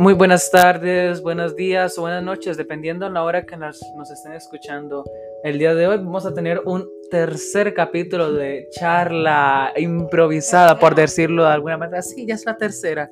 [0.00, 4.10] Muy buenas tardes, buenos días o buenas noches, dependiendo de la hora que nos, nos,
[4.10, 5.04] estén escuchando.
[5.44, 11.44] El día de hoy vamos a tener un tercer capítulo de charla improvisada, por decirlo
[11.44, 12.00] de alguna manera.
[12.00, 13.10] Sí, ya es la tercera.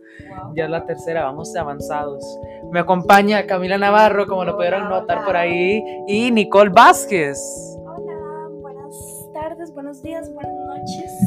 [0.57, 2.25] Ya es la tercera, vamos avanzados.
[2.73, 7.39] Me acompaña Camila Navarro, como lo pudieron notar por ahí, y Nicole Vázquez.
[7.85, 11.18] Hola, buenas tardes, buenos días, buenas noches.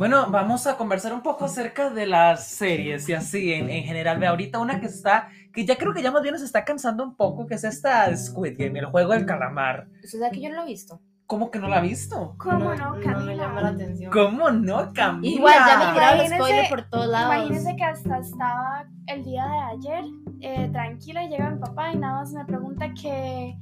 [0.00, 4.18] Bueno, vamos a conversar un poco acerca de las series y así en, en, general.
[4.18, 7.04] Ve ahorita una que está, que ya creo que ya más bien nos está cansando
[7.04, 9.88] un poco, que es esta Squid Game, el juego del calamar.
[10.02, 11.02] ¿Usted sabe que yo no lo he visto?
[11.26, 12.34] ¿Cómo que no la ha visto?
[12.38, 13.12] ¿Cómo no, Camila?
[13.12, 14.10] No me llama la atención.
[14.10, 15.34] ¿Cómo no, Camila?
[15.34, 17.34] Igual, ya me tiraron spoiler por todos lados.
[17.34, 20.04] Imagínense que hasta estaba el día de ayer
[20.42, 23.56] eh, tranquila y llega mi papá y nada más me pregunta que,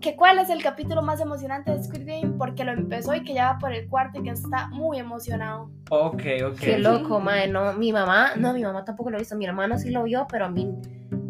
[0.00, 3.34] que cuál es el capítulo más emocionante de Squid Game porque lo empezó y que
[3.34, 5.70] ya va por el cuarto y que está muy emocionado.
[5.90, 6.58] Ok, ok.
[6.58, 7.48] Qué loco, madre.
[7.48, 9.36] No, mi mamá, no, mi mamá tampoco lo ha visto.
[9.36, 10.74] Mi hermano sí lo vio, pero a mí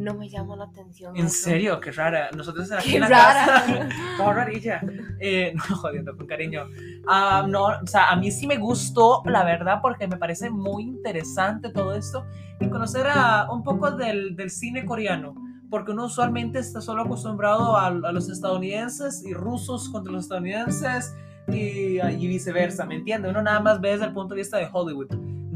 [0.05, 1.17] no me llama la atención.
[1.17, 2.31] En serio, qué rara.
[2.37, 3.65] Nosotros aquí Qué en la rara.
[3.67, 4.33] casa.
[4.35, 4.81] Rarilla.
[5.19, 6.65] Eh, no, jodiendo, con cariño.
[7.09, 10.85] Ah, no, o sea, a mí sí me gustó, la verdad, porque me parece muy
[10.85, 12.25] interesante todo esto
[12.61, 15.35] y conocer a, un poco del, del cine coreano.
[15.71, 21.17] Porque uno usualmente está solo acostumbrado a, a los estadounidenses y rusos contra los estadounidenses
[21.49, 23.29] y, y viceversa, ¿me entiende?
[23.29, 25.09] Uno nada más ve desde el punto de vista de Hollywood,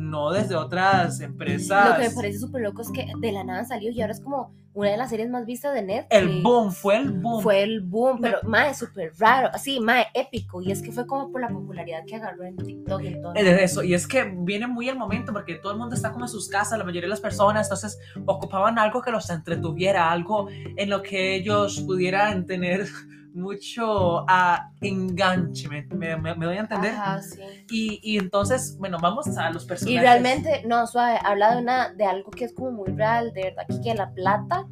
[0.09, 1.91] no desde otras empresas.
[1.91, 4.21] Lo que me parece súper loco es que de la nada salió y ahora es
[4.21, 6.07] como una de las series más vistas de Netflix.
[6.11, 7.43] El boom, fue el boom.
[7.43, 10.63] Fue el boom, pero mae, súper raro, así, mae, épico.
[10.63, 13.33] Y es que fue como por la popularidad que agarró en TikTok y todo.
[13.33, 16.27] de eso, y es que viene muy el momento porque todo el mundo está como
[16.27, 20.49] en sus casas, la mayoría de las personas, entonces ocupaban algo que los entretuviera, algo
[20.51, 22.87] en lo que ellos pudieran tener
[23.39, 26.93] mucho ah, enganche, me, me- me- doy a entender.
[26.93, 27.41] Ajá, sí.
[27.71, 29.99] Y, y entonces, bueno, vamos a los personajes.
[29.99, 33.43] Y realmente, no, suave, habla de, una, de algo que es como muy real, de
[33.45, 34.67] verdad, que, que la plata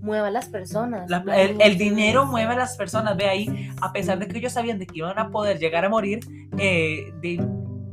[0.00, 1.10] mueve a las personas.
[1.10, 4.52] La- el, el dinero mueve a las personas, ve ahí, a pesar de que ellos
[4.52, 6.20] sabían de que iban a poder llegar a morir,
[6.58, 7.44] eh, de-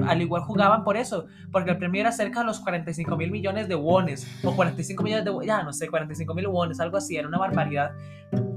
[0.07, 3.67] al igual jugaban por eso, porque el premio era cerca de los 45 mil millones
[3.67, 7.27] de wones, o 45 millones de, ya no sé, 45 mil wones, algo así, era
[7.27, 7.91] una barbaridad.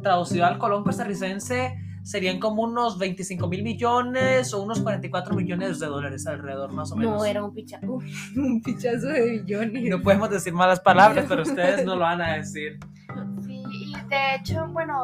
[0.03, 1.75] Traducido al colón costarricense
[2.07, 6.97] serían como unos 25 mil millones o unos 44 millones de dólares alrededor, más o
[6.97, 7.19] menos.
[7.19, 8.05] No, era un, picha, uf,
[8.37, 9.91] un pichazo de billones.
[9.91, 12.79] No podemos decir malas palabras, pero ustedes no lo van a decir.
[14.09, 15.03] De hecho, bueno,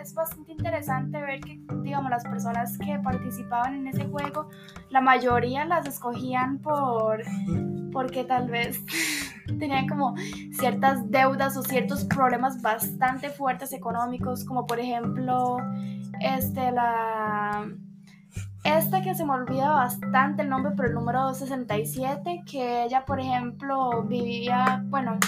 [0.00, 4.48] es bastante interesante ver que, digamos, las personas que participaban en ese juego,
[4.90, 7.22] la mayoría las escogían por,
[7.92, 8.80] porque tal vez
[9.58, 10.14] tenían como
[10.52, 15.58] ciertas deudas o ciertos problemas bastante fuertes económicos, como por ejemplo,
[16.20, 17.68] este, la...
[18.64, 23.18] Esta que se me olvida bastante el nombre, pero el número 67, que ella, por
[23.18, 25.18] ejemplo, vivía, bueno,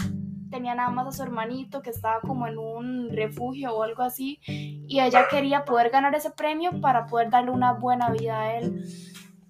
[0.54, 4.38] tenía nada más a su hermanito que estaba como en un refugio o algo así
[4.47, 8.84] y ella quería poder ganar ese premio para poder darle una buena vida a él.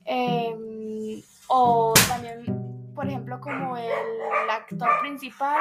[0.06, 2.46] Em, o también,
[2.94, 5.60] por ejemplo, como el actor principal,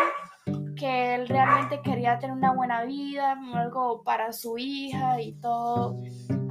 [0.76, 5.98] que él realmente quería tener una buena vida, algo para su hija y todo.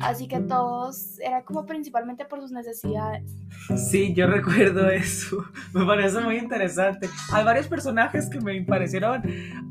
[0.00, 3.37] Así que todos, era como principalmente por sus necesidades.
[3.77, 5.44] Sí, yo recuerdo eso.
[5.72, 7.09] Me parece muy interesante.
[7.33, 9.22] Hay varios personajes que me parecieron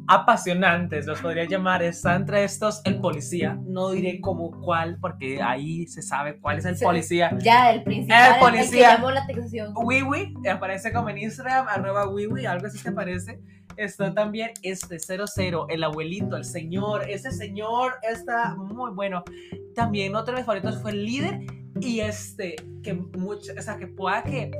[0.07, 1.83] apasionantes, los podría llamar.
[1.83, 3.57] Está entre estos el policía.
[3.65, 6.85] No diré como cuál, porque ahí se sabe cuál es el Sí.
[6.85, 7.37] policía.
[7.41, 8.87] Ya, el principal, El policía.
[8.89, 9.73] que llamó la atención.
[9.75, 13.39] Wiwi, aparece como en Instagram, arroba Wiwi, algo así te parece.
[13.81, 17.09] Está también este 00, el abuelito, el señor.
[17.09, 19.23] Ese señor está muy bueno.
[19.73, 21.39] También otro de mis favoritos fue el líder
[21.79, 24.51] y este, que mucho, o sea, que pueda que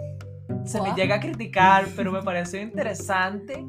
[0.65, 3.63] se me llega a criticar, pero me pareció interesante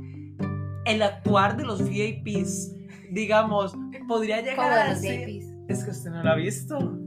[0.86, 2.74] el actuar de los VIPs.
[3.10, 3.76] Digamos,
[4.08, 5.52] podría llegar a VIPs.
[5.68, 7.01] Es que usted no lo ha visto.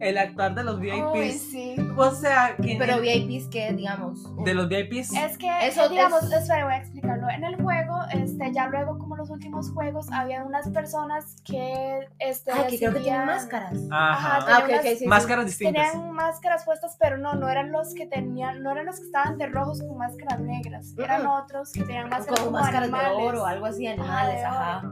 [0.00, 1.12] El actuar de los VIPs.
[1.12, 1.76] Uy, sí.
[1.96, 4.20] O sea, Pero el- VIPs que, digamos.
[4.44, 5.12] de los VIPs.
[5.12, 7.28] Es que, Eso digamos, es- espera, voy a explicarlo.
[7.30, 12.52] En el juego, este, ya luego, como los últimos juegos, había unas personas que, este,
[12.52, 13.72] Ay, que creo que tienen máscaras.
[13.90, 14.12] Ajá.
[14.12, 15.06] Ajá, Ah, ok, tenían ok, sí, sí.
[15.06, 15.90] Máscaras distintas.
[15.92, 19.36] Tenían máscaras puestas, pero no, no eran los que tenían, no eran los que estaban
[19.38, 20.94] de rojos con máscaras negras.
[20.96, 24.82] Eran otros que tenían máscaras Como como máscaras de oro o algo así, animales, ajá.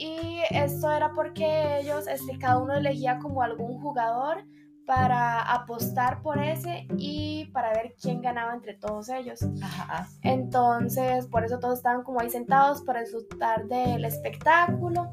[0.00, 4.44] Y esto era porque ellos, este, cada uno elegía como algún jugador
[4.86, 9.40] para apostar por ese y para ver quién ganaba entre todos ellos.
[9.62, 10.08] Ajá.
[10.22, 15.12] Entonces, por eso todos estaban como ahí sentados para disfrutar del espectáculo.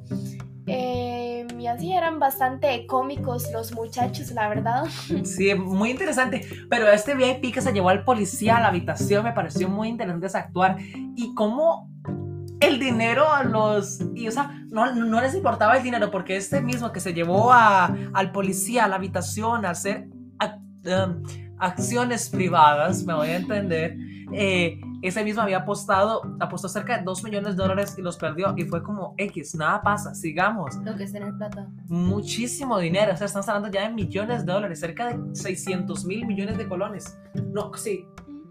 [0.68, 4.86] Eh, y así eran bastante cómicos los muchachos, la verdad.
[5.26, 6.48] Sí, muy interesante.
[6.70, 10.38] Pero este VIP que se llevó al policía a la habitación me pareció muy interesante
[10.38, 10.78] actuar.
[11.16, 11.90] Y cómo
[12.60, 14.00] el dinero a los...
[14.16, 17.52] Y, o sea, no, no les importaba el dinero porque este mismo que se llevó
[17.54, 20.08] a, al policía a la habitación a hacer
[20.40, 21.24] ac- um,
[21.60, 23.98] acciones privadas, me voy a entender,
[24.34, 28.54] eh, ese mismo había apostado, apostó cerca de 2 millones de dólares y los perdió.
[28.58, 30.76] Y fue como X, nada pasa, sigamos.
[30.84, 31.68] Lo que es tener plata.
[31.88, 36.26] Muchísimo dinero, o sea, estamos hablando ya de millones de dólares, cerca de 600 mil
[36.26, 37.16] millones de colones.
[37.54, 38.06] No, sí,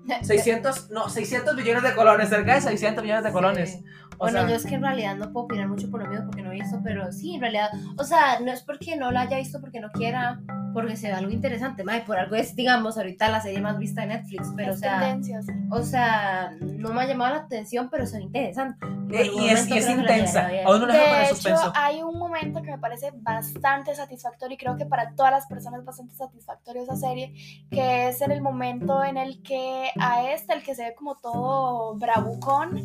[0.22, 3.72] 600, no, 600 millones de colones, cerca de 600 millones de colones.
[3.72, 3.84] Sí.
[4.18, 6.42] Bueno, sea, yo es que en realidad no puedo opinar mucho por lo mismo porque
[6.42, 9.36] no he visto, pero sí, en realidad, o sea, no es porque no la haya
[9.36, 10.40] visto porque no quiera,
[10.76, 14.02] porque se ve algo interesante, mae, por algo es, digamos, ahorita la serie más vista
[14.02, 15.52] de Netflix, pero o Es sea, tendencia, sí.
[15.70, 18.84] o sea, no me ha llamado la atención, pero se ve interesante.
[18.84, 21.72] En eh, y es, y es intensa, a uno el De hecho, suspenso.
[21.74, 25.80] hay un momento que me parece bastante satisfactorio y creo que para todas las personas
[25.80, 27.32] es bastante satisfactorio esa serie,
[27.70, 31.16] que es en el momento en el que a este, el que se ve como
[31.16, 32.76] todo bravucón,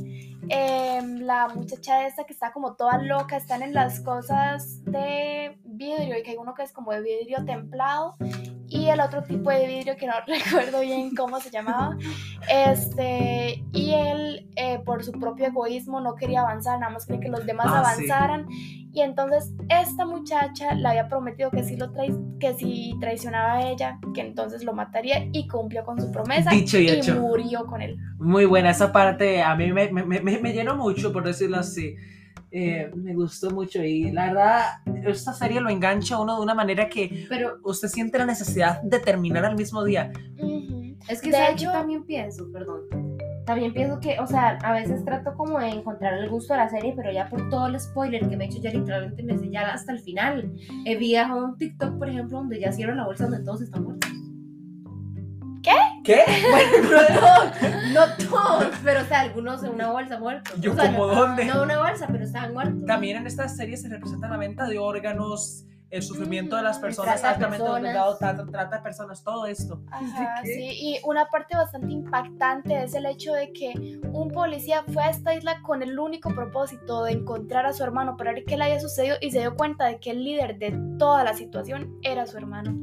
[0.47, 5.30] em, la muchacha esta que está como toda loca, están en las cosas de
[5.81, 8.15] vidrio y que hay uno que es como de vidrio templado
[8.67, 11.97] y el otro tipo de vidrio que no recuerdo bien cómo se llamaba.
[12.49, 17.29] Este, y él, eh, por su propio egoísmo, no quería avanzar, nada más quería que
[17.29, 18.09] los demás Ah, sí.
[18.09, 18.45] avanzaran.
[18.93, 23.69] Y entonces esta muchacha le había prometido que si, lo trai- que si traicionaba a
[23.69, 27.15] ella, que entonces lo mataría y cumplió con su promesa Dicho y hecho.
[27.19, 27.97] murió con él.
[28.19, 31.95] Muy buena esa parte, a mí me, me, me, me llenó mucho, por decirlo así.
[32.51, 34.65] Eh, me gustó mucho y la verdad,
[35.05, 38.81] esta serie lo engancha a uno de una manera que Pero usted siente la necesidad
[38.81, 40.11] de terminar al mismo día.
[41.07, 42.81] Es que De ¿sabe hecho- qué también pienso, perdón.
[43.45, 46.69] También pienso que, o sea, a veces trato como de encontrar el gusto de la
[46.69, 49.49] serie, pero ya por todo el spoiler que me he hecho, ya literalmente me sé
[49.49, 50.53] ya hasta el final.
[50.85, 54.09] He viajado un TikTok, por ejemplo, donde ya cierran la bolsa donde todos están muertos.
[56.03, 56.23] ¿Qué?
[56.49, 57.51] Bueno, no todos,
[57.93, 60.59] no todos, pero o sea, algunos en una bolsa muertos.
[60.59, 61.45] Yo O sea, como no, dónde.
[61.45, 62.85] no una bolsa, pero estaban muertos.
[62.85, 66.81] También en esta serie se representa la venta de órganos, el sufrimiento de las Mm,
[66.81, 69.81] personas altamente olvidado, trata, trata de personas, todo esto.
[69.91, 75.03] Ajá, sí, y una parte bastante impactante es el hecho de que un policía fue
[75.03, 78.55] a esta isla con el único propósito de encontrar a su hermano para ver qué
[78.55, 81.97] le había sucedido y se dio cuenta de que el líder de toda la situación
[82.03, 82.73] era su hermano.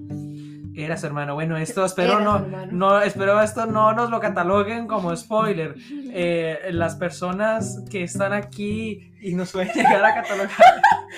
[0.84, 1.34] Era su hermano.
[1.34, 2.72] Bueno, esto espero no, hermano.
[2.72, 5.74] no, espero esto no nos lo cataloguen como spoiler.
[6.12, 10.50] Eh, las personas que están aquí y nos pueden llegar a catalogar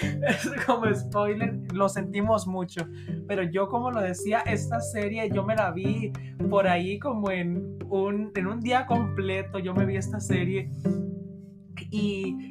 [0.67, 2.87] como spoiler, lo sentimos mucho.
[3.29, 6.11] Pero yo, como lo decía, esta serie yo me la vi
[6.49, 9.59] por ahí como en un, en un día completo.
[9.59, 10.71] Yo me vi esta serie
[11.91, 12.51] y,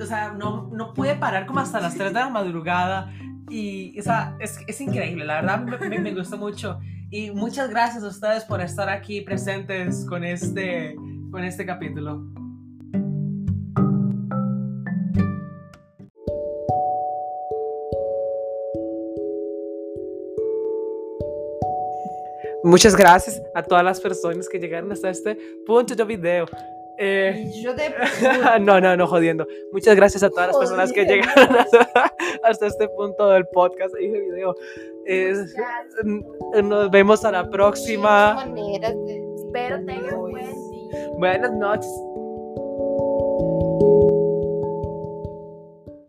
[0.00, 3.12] o sea, no, no pude parar como hasta las 3 de la madrugada.
[3.50, 4.02] Y, o
[4.40, 6.78] es, es increíble, la verdad me, me- me gustó mucho.
[7.10, 10.96] Y muchas gracias a ustedes por estar aquí presentes con este,
[11.30, 12.24] con este capítulo.
[22.64, 25.36] Muchas gracias a todas las personas que llegaron hasta este
[25.66, 26.46] punto de video.
[26.98, 27.94] Eh, yo te
[28.60, 29.46] no, no, no, jodiendo.
[29.72, 31.90] Muchas gracias a todas las personas que llegaron hasta,
[32.44, 34.54] hasta este punto del podcast y de video.
[35.04, 35.54] Es-
[36.62, 38.46] nos vemos a la próxima.
[39.36, 41.08] Espero tengan buen día.
[41.18, 41.90] Buenas noches.